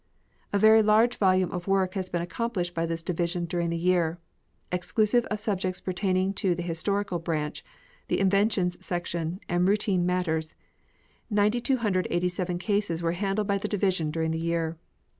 A 0.51 0.57
very 0.57 0.81
large 0.81 1.17
volume 1.17 1.51
of 1.51 1.67
work 1.67 1.93
has 1.93 2.09
been 2.09 2.23
accomplished 2.23 2.73
by 2.73 2.87
this 2.87 3.03
division 3.03 3.45
during 3.45 3.69
the 3.69 3.77
year. 3.77 4.17
Exclusive 4.71 5.25
of 5.25 5.39
subjects 5.39 5.79
pertaining 5.79 6.33
to 6.41 6.55
the 6.55 6.63
historical 6.63 7.19
branch, 7.19 7.63
the 8.07 8.19
inventions 8.19 8.83
section, 8.83 9.39
and 9.47 9.67
routine 9.67 10.03
matters, 10.03 10.55
9,287 11.29 12.57
cases 12.57 13.03
were 13.03 13.11
handled 13.11 13.47
by 13.47 13.59
the 13.59 13.67
division 13.67 14.09
during 14.09 14.31
the 14.31 14.39
year. 14.39 14.75